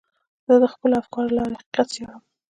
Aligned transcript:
زه 0.47 0.53
د 0.63 0.65
خپلو 0.73 0.93
افکارو 1.01 1.29
له 1.35 1.37
لارې 1.37 1.57
حقیقت 1.59 1.87
څېړم. 1.93 2.21